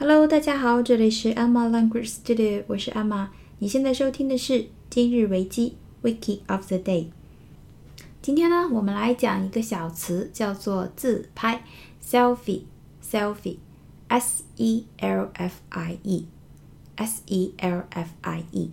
[0.00, 3.28] Hello，大家好，这里是 Emma Language Studio，我是 Emma。
[3.58, 7.08] 你现在收听的是今日维基 Wiki of the Day。
[8.22, 11.64] 今天呢，我们来讲一个小词，叫做自拍
[12.02, 18.70] （selfie），selfie，s e l f i e，s e l f i e。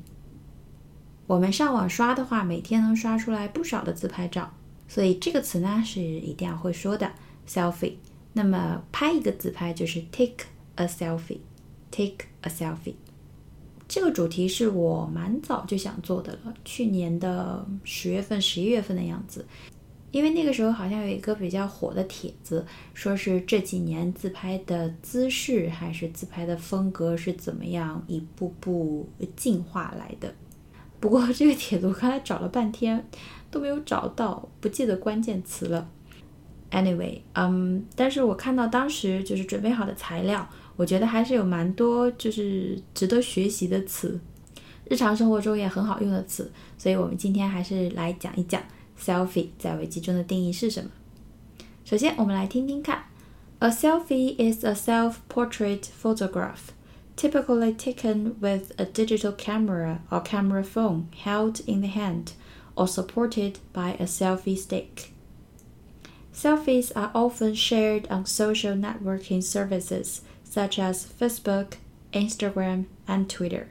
[1.27, 4.53] 我们上网刷的话，每天能刷出来不少的自拍照，
[4.87, 7.11] 所以这个词呢是一定要会说的
[7.45, 7.95] selfie。
[8.31, 10.45] 那么拍一个自拍就是 take
[10.77, 12.95] a selfie，take a selfie。
[13.87, 19.45] 这个主题是我蛮早就想做的了，去年的十月份、十一月份的样子，
[20.11, 30.33] 因为那个时候好像有一个比较火的帖子，说是这几年自拍的姿势还是自拍的风格是怎么样一步步进化来的。
[30.99, 33.07] 不过这个帖子我刚才找了半天
[33.49, 35.89] 都没有找到，不记得关键词了。
[36.71, 44.17] Anyway，嗯，但是我看到当时就是准备好的材料，我觉得还是有蛮多就是值得学习的词，
[44.89, 48.61] 日常生活中也很好用的词，所以我们今天还是来讲一讲
[48.97, 50.89] selfie 在维基中的定义是什么。
[51.83, 53.03] 首先，我们来听听看
[53.59, 56.71] ，A selfie is a self-portrait photograph.
[57.17, 62.33] typically taken with a digital camera or camera phone held in the hand
[62.75, 65.11] or supported by a selfie stick.
[66.31, 70.21] Selfies are often shared on social networking services
[70.57, 71.73] such as Facebook,
[72.13, 73.67] Instagram, and Twitter.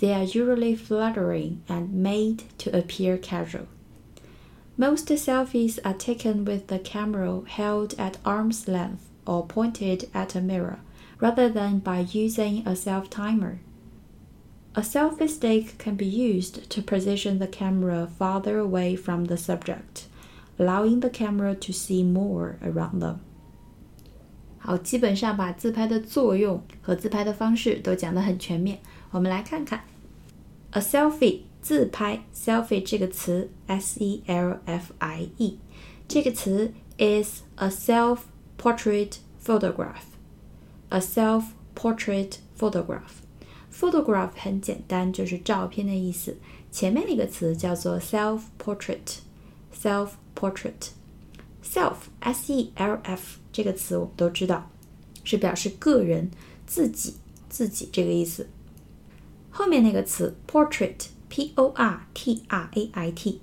[0.00, 3.68] They are usually flattering and made to appear casual.
[4.76, 10.40] Most selfies are taken with the camera held at arm's length or pointed at a
[10.40, 10.80] mirror
[11.20, 13.60] rather than by using a self timer.
[14.74, 20.08] A selfie stick can be used to position the camera farther away from the subject,
[20.58, 23.20] allowing the camera to see more around them.
[24.62, 28.78] 好，基本上把自拍的作用和自拍的方式都讲得很全面。
[29.10, 29.84] 我们来看看
[30.72, 35.58] ，a selfie 自拍，selfie 这个词，s e l f i e
[36.06, 40.02] 这个词 is a self-portrait photograph。
[40.90, 43.22] a self-portrait photograph。
[43.72, 46.36] photograph 很简单，就是照片的意思。
[46.70, 50.90] 前面那个词叫做 self-portrait，self-portrait。
[51.64, 54.70] Self s e l f 这个词我们都知道，
[55.24, 56.30] 是表示个人、
[56.66, 57.14] 自己、
[57.48, 58.48] 自己这个意思。
[59.50, 63.40] 后面那个词 portrait p o r t r a i t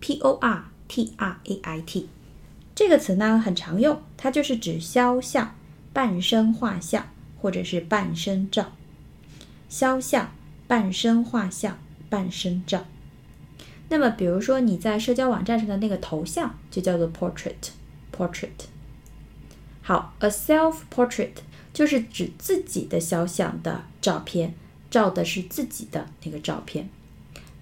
[0.00, 2.08] p o r t r a i t
[2.74, 5.54] 这个词呢很常用，它就是指肖像。
[5.92, 7.08] 半身画像
[7.40, 8.72] 或者是半身照，
[9.70, 10.30] 肖像、
[10.66, 11.78] 半身画像、
[12.10, 12.84] 半身照。
[13.88, 17.70] 那么，比如说你在社交网站上的那个头像就叫做 portrait。
[18.16, 18.66] portrait。
[19.82, 21.30] 好，a self portrait
[21.72, 24.54] 就是指自己的肖像的照片，
[24.90, 26.88] 照的是自己的那个照片。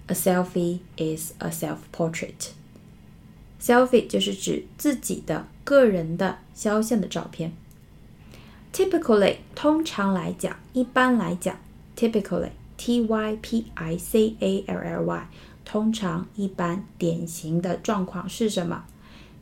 [0.07, 2.51] A selfie is a self portrait。
[3.61, 7.53] selfie 就是指自己的个人的肖像的照片。
[8.71, 11.57] Typically，通常来讲，一般来讲
[11.95, 15.27] ，typically，t y p i c a l l y，
[15.65, 18.85] 通常、一般、典型的状况是什么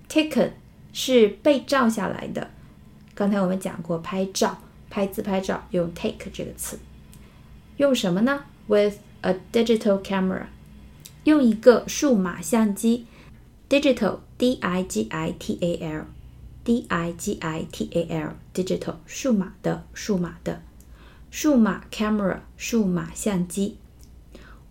[0.10, 0.54] ？Taken
[0.92, 2.50] 是被照下来的。
[3.14, 4.58] 刚才我们讲过，拍照、
[4.90, 6.80] 拍自拍照用 take 这个词，
[7.78, 10.46] 用什么呢？With a digital camera，
[11.26, 13.06] 用一个数码相机
[13.70, 16.06] ，digital，d i g i t a l。
[16.66, 20.62] D I G I T A L，digital，数码的，数码的，
[21.30, 23.76] 数码 camera，数码相机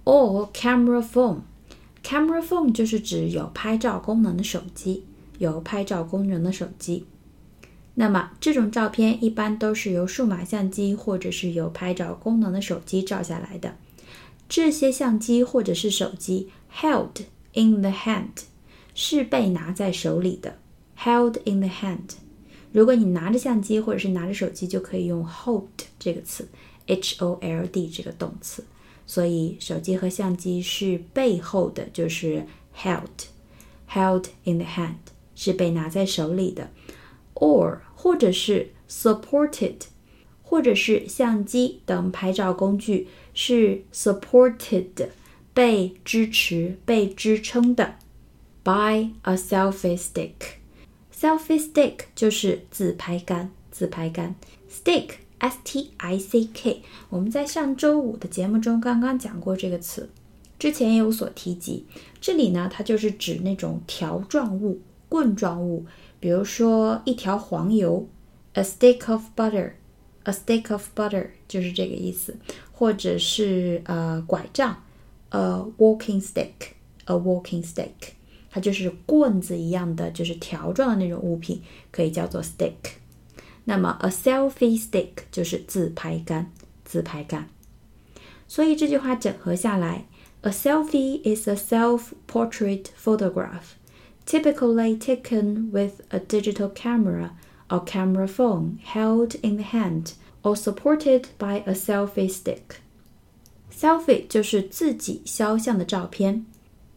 [0.05, 5.05] ，or camera phone，camera phone 就是指有拍照功能的手机，
[5.39, 7.07] 有拍照功能的手机。
[7.95, 13.77] 那么这种照片一般都是由数码相机或者是有拍照功能的手机照下来的。
[14.49, 18.45] 这些相机或者是手机 held in the hand，
[18.95, 20.59] 是被拿在手里的。
[20.99, 22.15] Held in the hand，
[22.71, 25.65] 如果你拿着相机或者是拿着手机，就可以用 hold
[25.99, 26.49] 这个词
[26.87, 28.65] ，h o l d 这个动词。
[29.07, 32.47] 所以手机和相机是背后的，就是
[32.77, 34.95] held，held in the hand
[35.35, 36.71] 是被拿在手里的
[37.35, 39.77] ，or 或者是 supported，
[40.43, 45.09] 或者是相机等拍照工具是 supported
[45.55, 47.97] 被支持、被支撑的
[48.63, 50.33] by a selfie stick。
[51.15, 54.35] Selfie stick 就是自拍杆，自拍杆。
[54.71, 55.11] Stick
[55.43, 60.09] S T I C K，我们在上周五的节目中刚刚讲过这个词，
[60.57, 61.85] 之前也有所提及。
[62.21, 65.85] 这里呢，它就是指那种条状物、棍状物，
[66.21, 68.07] 比如说一条黄油
[68.53, 72.37] ，a stick of butter，，a stick of butter 就是这个意思，
[72.71, 74.81] 或者是呃拐杖
[75.31, 75.41] ，a
[75.77, 78.13] walking stick，a walking stick，
[78.49, 81.61] 它就是棍子一样的，就是条状的那种物品，
[81.91, 83.02] 可以叫做 stick。
[83.65, 86.51] 那么 a selfie stick 就是自拍杆，
[86.85, 87.49] 自拍杆。
[88.49, 90.07] 所以这句话整合下来
[90.43, 93.77] ，a selfie is a self-portrait photograph,
[94.27, 97.31] typically taken with a digital camera
[97.69, 100.13] or camera phone held in the hand
[100.43, 102.81] or supported by a selfie stick.
[103.73, 106.45] Selfie 就是自己肖像的照片，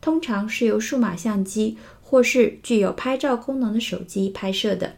[0.01, 4.97] 通常是由数码相机或是具有拍照功能的手机拍摄的。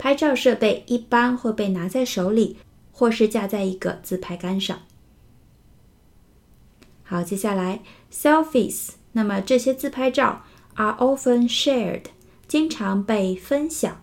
[0.00, 2.56] 拍照设备一般会被拿在手里，
[2.90, 4.80] 或是架在一个自拍杆上。
[7.02, 10.42] 好，接下来 selfies，那么这些自拍照
[10.76, 12.04] are often shared，
[12.48, 14.02] 经常被分享，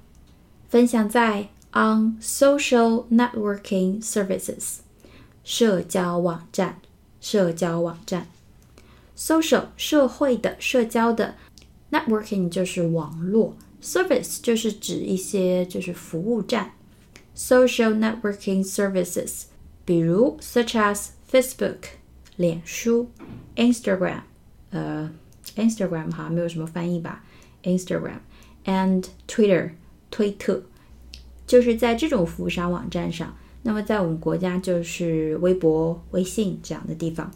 [0.70, 4.82] 分享在 on social networking services，
[5.44, 6.80] 社交网站，
[7.20, 8.28] 社交网站
[9.18, 11.34] ，social 社会的、社交的
[11.90, 13.58] ，networking 就是网络。
[13.83, 16.73] Service 就是指一些就是服务站，
[17.37, 19.45] social networking services，
[19.85, 21.79] 比如 such as Facebook
[22.37, 23.11] 脸书，
[23.57, 24.21] Instagram
[24.71, 25.11] 呃
[25.57, 27.25] Instagram 好像没有什么翻译吧，
[27.65, 28.21] Instagram
[28.65, 29.73] and Twitter
[30.11, 30.63] 推特，
[31.47, 33.37] 就是在这种服务商网站上。
[33.65, 37.31] 那么在我们国家就是微博、微信这样的地方。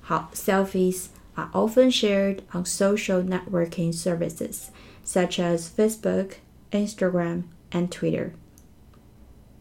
[0.00, 4.68] 好，selfies are often shared on social networking services
[5.04, 6.32] such as Facebook,
[6.70, 8.30] Instagram, and Twitter.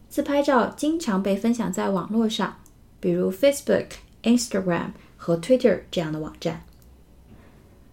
[0.09, 2.57] 自拍照经常被分享在网络上，
[2.99, 6.63] 比如 Facebook、Instagram 和 Twitter 这样的网站。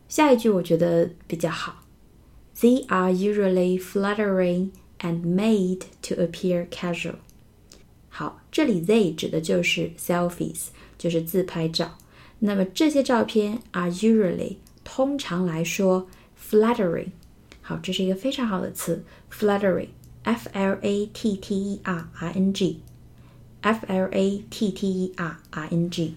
[0.08, 1.82] 下一句我觉得比较好，
[2.56, 4.70] They are usually flattering
[5.00, 7.16] and made to appear casual。
[8.08, 10.66] 好，这里 they 指的就是 selfies，
[10.96, 11.98] 就是自拍照。
[12.38, 16.06] 那么这些照片 are usually 通常来说
[16.38, 17.08] flattering。
[17.69, 25.13] 好，这是一个非常好的词，flattering，f l a t t e r i n g，f l a t t e
[25.15, 26.15] r i n g，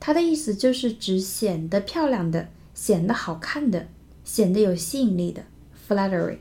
[0.00, 3.86] 它的意思就是指显得漂亮的、显得好看的、
[4.24, 5.44] 显得有吸引力的
[5.88, 6.38] flattering。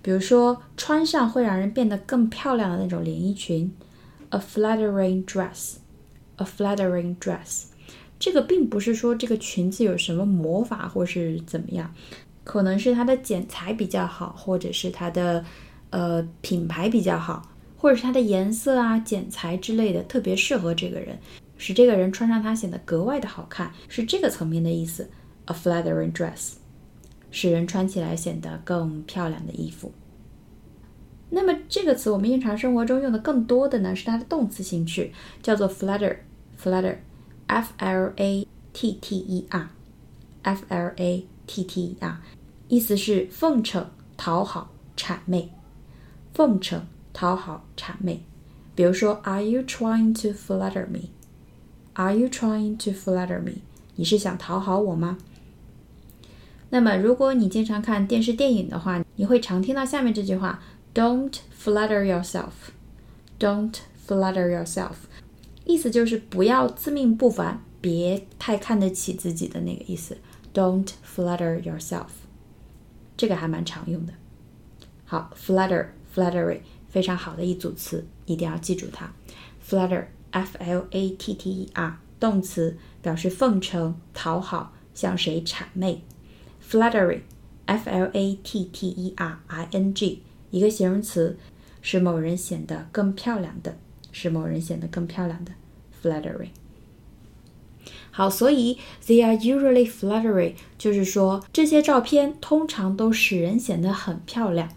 [0.00, 3.70] 比如说，穿上会让人变得更漂亮的那种连衣裙
[4.30, 7.64] ，a flattering dress，a flattering dress。
[8.18, 11.94] 这个并不是说这个裙子有什么魔法或是怎么样。
[12.44, 15.44] 可能是它的剪裁比较好，或者是它的
[15.90, 21.18] 呃品牌比较好，或者是它的颜色啊、剪裁之类的特别适合这个人，
[21.56, 25.10] 使这个人穿上它显得格外的好看，是这个层面的意思。
[25.46, 26.54] A flattering dress，
[27.30, 29.92] 使人穿起来显得更漂亮的衣服。
[31.30, 35.10] 那么这个词我们日常生活中用的更多的呢是它的动词形式，
[35.42, 41.26] 叫做 flatter，flatter，f l a t t e r，f l a。
[41.46, 42.22] T T 啊，
[42.68, 45.50] 意思是奉承、讨好、谄媚。
[46.32, 48.22] 奉承、讨好、谄媚。
[48.74, 51.10] 比如说，Are you trying to flatter me?
[51.92, 53.62] Are you trying to flatter me?
[53.94, 55.18] 你是想讨好我吗？
[56.70, 60.60] 那么，如果你经常看电视电影的话，你会常听到下面这句话
[60.92, 62.50] ：Don't flatter yourself.
[63.38, 63.74] Don't
[64.08, 64.94] flatter yourself.
[65.64, 70.18] 意思就是不要自命不凡，别太看得起自己的那个意思。
[70.54, 72.10] Don't flatter yourself，
[73.16, 74.14] 这个还蛮常用的。
[75.04, 79.12] 好，flatter，flattery，非常好的一组词，一定要记住它。
[79.68, 86.04] flatter，f l a t t e r，动词，表示奉承、讨好，向谁谄媚。
[86.62, 91.36] flattery，f l a t t e r i n g，一个形容词，
[91.82, 93.76] 使某人显得更漂亮的，
[94.12, 95.50] 使某人显得更漂亮的。
[96.00, 96.50] flattery。
[98.16, 104.68] 好，所以 they are usually flattering，就是说这些照片通常都使人显得很漂亮，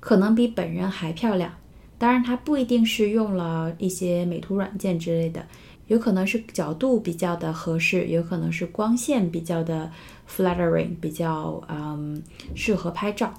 [0.00, 1.54] 可能比本人还漂亮。
[1.96, 5.46] 当然，它不一定是用了一些美图软件之类的，
[5.86, 9.88] 有可能是角度比较的合适，有可能是光线比较的
[10.28, 12.20] flattering，比较嗯
[12.56, 13.32] 适合拍照。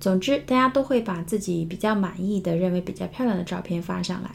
[0.00, 4.32] 总之，大家都会把自己比较满意的、认为比较漂亮的照片发上来。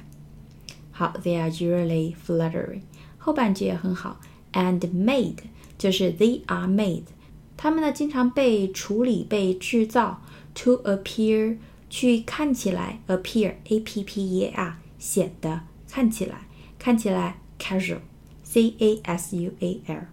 [0.91, 2.83] 好，they are usually flattering。
[3.23, 4.19] 后半句也很好
[4.51, 5.37] ，and made
[5.77, 7.03] 就是 they are made，
[7.55, 10.23] 它们呢经常被处理、被制造
[10.55, 16.47] ，to appear 去看起来，appear a p p e a r 显得看起来
[16.79, 17.99] 看起来 casual
[18.43, 20.07] c a s u a l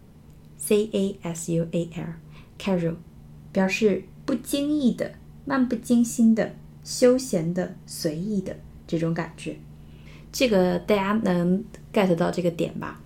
[0.58, 2.14] c a s u a l
[2.58, 2.96] casual
[3.50, 5.14] 表示不经意的、
[5.46, 9.56] 漫不经心的、休闲的、随意的这种感觉。
[10.31, 12.99] 这个大家能 get 到这个点吧？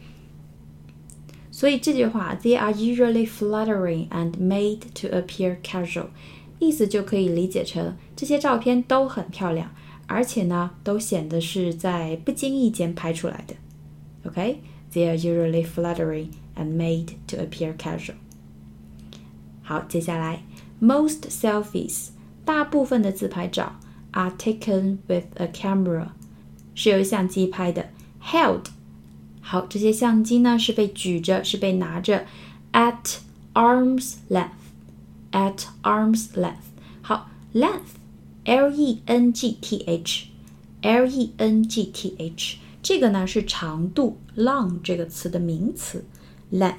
[1.51, 6.07] 所以这句话，They are usually flattering and made to appear casual，
[6.59, 9.71] 意思就可以理解成这些照片都很漂亮，
[10.05, 13.55] 而且呢，都显得是在不经意间拍出来的。
[14.29, 18.15] OK，They are usually flattering and made to appear casual。
[19.63, 20.43] 好，接下来，
[20.79, 22.09] most selfies，
[22.45, 23.79] 大部分的自拍照
[24.11, 26.09] are taken with a camera，
[26.74, 27.90] 是由相机拍的
[28.22, 28.66] ，held。
[29.40, 32.24] 好，这些相机呢是被举着，是被拿着
[32.72, 33.18] ，at
[33.54, 36.72] arm's length，at arm's length。
[37.02, 46.04] 好，length，l e n g t h，l e n g t h，这个呢是长度，long 这个词的名词
[46.52, 46.76] ，length。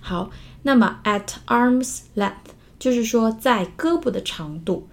[0.00, 0.30] 好，
[0.62, 4.88] 那么 at arm's length 就是说在胳膊的长度。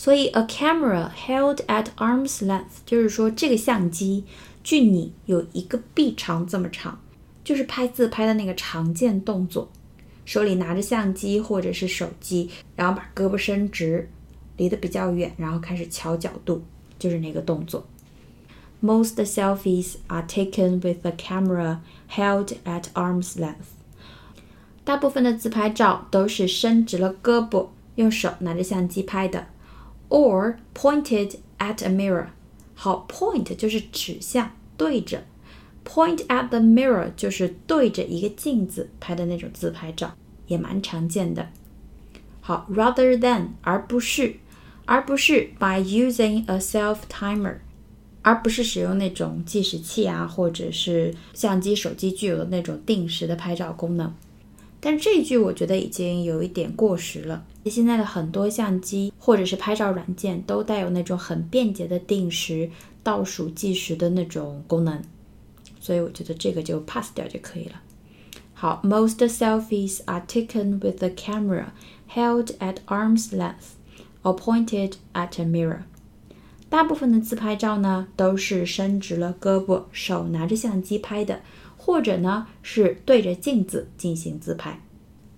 [0.00, 4.24] 所以 a camera held at arm's length 就是说这个相机。
[4.64, 6.98] 距你有一个臂长这么长，
[7.44, 9.70] 就是拍自拍的那个常见动作，
[10.24, 14.08] 手里拿着相机或者是手机，然后把胳膊伸直，
[14.56, 16.62] 离得比较远，然后开始调角度，
[16.98, 17.86] 就是那个动作。
[18.80, 21.80] Most selfies are taken with a camera
[22.10, 23.76] held at arm's length。
[24.82, 27.66] 大部分的自拍照都是伸直了胳膊，
[27.96, 29.48] 用手拿着相机拍的
[30.10, 32.26] ，or pointed at a mirror。
[32.74, 35.24] 好，point 就是指向、对着
[35.84, 40.14] ，point at the mirror 就是对着一个镜子拍的那种自拍照，
[40.46, 41.48] 也蛮常见的。
[42.40, 44.36] 好，rather than 而不是，
[44.86, 47.56] 而不是 by using a self timer，
[48.22, 54.14] 而不是使用那种计时器啊，或者是相机、手机具有的那种定时的拍照功能。
[54.80, 57.44] 但这一句我觉得已经有一点过时了。
[57.66, 62.70] 现在的很多相机或者是拍照软件都带有那种很便捷的定时
[63.02, 65.02] 倒数计时的那种功能，
[65.78, 67.82] 所以我觉得这个就 pass 掉就可以了。
[68.54, 71.66] 好，most selfies are taken with a camera
[72.08, 73.74] held at arm's length
[74.22, 75.80] or pointed at a mirror。
[76.68, 81.40] 大部分的自拍照呢都是伸直了胳膊，手拿着相机拍的。
[81.82, 84.82] 或者呢是对着镜子进行自拍。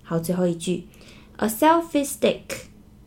[0.03, 0.89] 好，最后一句
[1.37, 2.41] ，a selfie stick，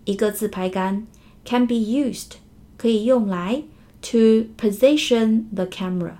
[0.06, 1.06] 一个自拍杆
[1.44, 2.38] ，can be used，
[2.78, 3.64] 可以用来
[4.02, 6.14] to position the camera。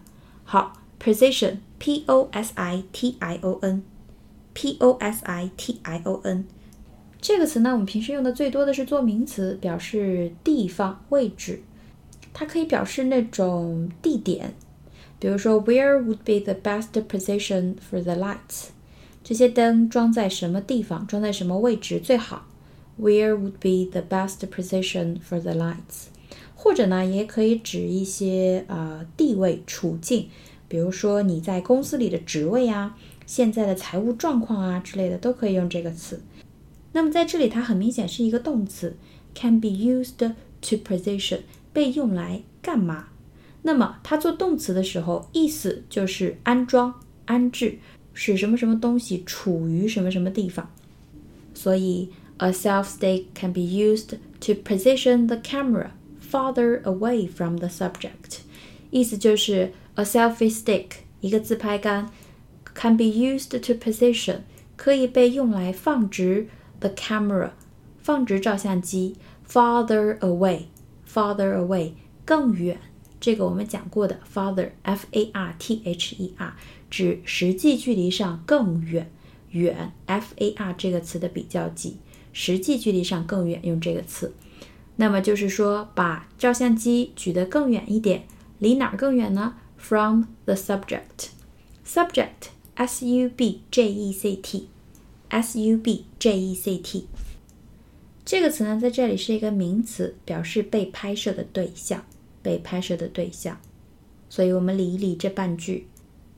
[0.44, 6.46] 好，position，p o s i t i o n，p o s i t i o n，
[7.22, 11.64] 这个词呢，我们平时用的最多的是做名词，表示地方、位置，
[12.34, 14.54] 它可以表示那种地点。
[15.20, 18.68] 比如说，Where would be the best position for the lights？
[19.24, 22.46] 这些灯装在什么地方，装在什么位置最好
[23.00, 26.10] ？Where would be the best position for the lights？
[26.54, 30.28] 或者呢，也可以指一些呃地位处境，
[30.68, 36.22] 比如说你在公司里的职位啊，现在的财务状况啊之类的，都可以用这个词。
[36.94, 38.96] 那么在这里，它很明显是一个动词
[39.34, 41.40] ，can be used to position，
[41.74, 43.08] 被用来干嘛？
[43.68, 46.94] 那么它做动词的时候，意思就是安装、
[47.26, 47.80] 安置，
[48.14, 50.70] 使什么什么东西处于什么什么地方。
[51.56, 55.88] 所以，a self stick can be used to position the camera
[56.22, 58.42] farther away from the subject。
[58.92, 60.86] 意思就是 a selfie stick
[61.22, 62.12] 一个自拍杆
[62.76, 64.42] can be used to position
[64.76, 66.48] 可以被用来放置
[66.80, 67.50] the camera
[67.98, 69.16] 放置照相机
[69.50, 70.66] farther away
[71.12, 71.94] farther away
[72.24, 72.78] 更远。
[73.26, 76.56] 这个我们讲过的，farther，f a r t h e r，
[76.92, 79.12] 指实际距离上更远，
[79.50, 81.98] 远，f a r 这个词的比较级，
[82.34, 84.36] 实际距离上更远，用这个词。
[84.98, 88.28] 那么就是说，把照相机举得更远一点，
[88.60, 97.08] 离哪儿更远呢？From the subject，subject，s u b j e c t，s u b j e c t，
[98.24, 102.06] 这个词呢，在这里是一个名词，表示被拍摄的对象。
[102.45, 103.59] 被拍摄的对象，
[104.29, 105.87] 所以我们理一理这半句：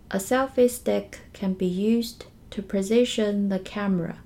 [0.08, 4.16] A selfie stick can be used to position the camera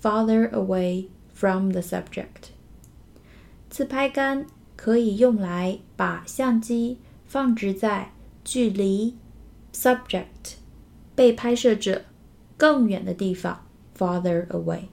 [0.00, 2.50] farther away from the subject。
[3.68, 4.46] 自拍杆
[4.76, 8.12] 可以用来把相机放置在
[8.44, 9.16] 距离
[9.72, 10.56] subject
[11.14, 12.04] 被拍摄者
[12.56, 13.64] 更远的地方
[13.96, 14.84] farther away。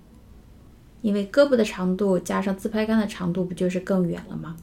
[1.01, 4.57] 因为胳膊的长度加上自拍杆的长度，不就是更远了吗？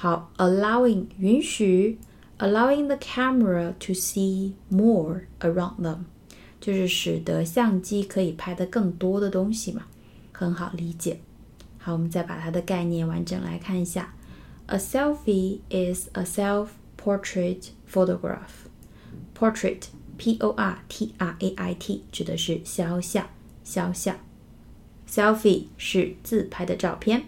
[0.00, 1.98] 好，allowing 允许
[2.38, 6.04] ，allowing the camera to see more around them，
[6.60, 9.86] 就是使得相机可以拍的更多的东西嘛，
[10.30, 11.18] 很好理解。
[11.78, 14.14] 好，我们再把它的概念完整来看一下。
[14.66, 18.68] A selfie is a self portrait photograph。
[19.36, 19.86] portrait
[20.16, 23.26] p o r t r a i t 指的是肖像，
[23.64, 24.14] 肖像。
[25.10, 27.24] selfie 是自拍的照片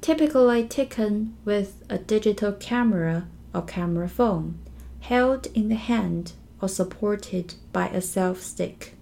[0.00, 4.54] ，typically taken with a digital camera or camera phone
[5.00, 8.92] held in the hand or supported by a self stick。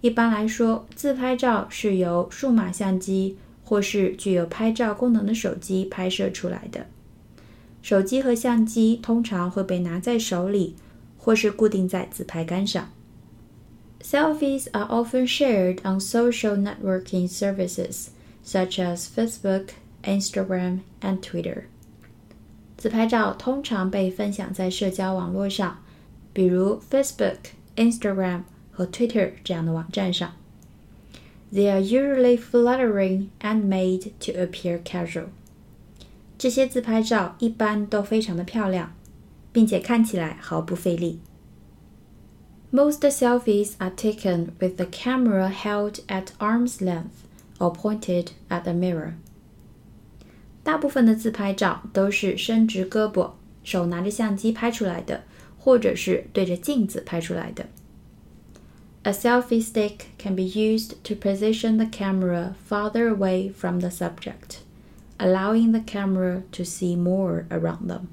[0.00, 6.86] 一般来说，自拍照是由数码相机或是具有拍照功能的手机拍摄出来的。
[7.82, 10.74] 手机和相机通常会被拿在手里，
[11.16, 12.90] 或是固定在自拍杆上。
[14.02, 18.08] Selfies are often shared on social networking services
[18.42, 19.68] such as Facebook,
[20.04, 21.64] Instagram, and Twitter.
[22.76, 25.82] 自拍照通常被分享在社交网络上，
[26.32, 30.32] 比如 Facebook、Instagram 和 Twitter 这样的网站上。
[31.52, 35.26] They are usually flattering and made to appear casual.
[36.38, 38.94] 这些自拍照一般都非常的漂亮，
[39.52, 41.20] 并且看起来毫不费力。
[42.72, 47.26] Most selfies are taken with the camera held at arm's length
[47.58, 49.14] or pointed at a mirror.
[50.65, 55.21] 大部分的自拍照都是伸直胳膊，手拿着相机拍出来的，
[55.59, 57.67] 或者是对着镜子拍出来的。
[59.03, 64.61] A selfie stick can be used to position the camera farther away from the subject,
[65.19, 68.07] allowing the camera to see more around them.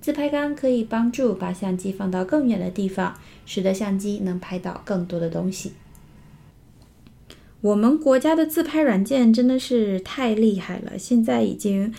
[0.00, 5.74] 自拍杆可以帮助把相机放到更远的地方，使得相机能拍到更多的东西。
[7.60, 11.92] 我们国家的自拍软件真的是太厉害了，现在已经，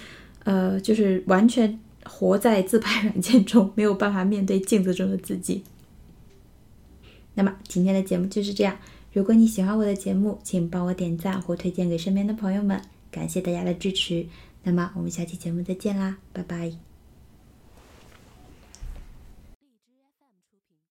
[0.44, 5.64] 呃，就是完全活在自拍软件中，没有办法面对镜子中的自己。
[7.34, 8.78] 那么今天的节目就是这样。
[9.14, 14.26] 如果你喜欢我的节目，请帮我点赞或推荐给身边的朋友们，感谢大家的支持。
[14.64, 16.91] 那么我们下期节目再见啦，拜拜。